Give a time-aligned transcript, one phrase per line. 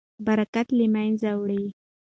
[0.27, 1.63] برکت له منځه وړي.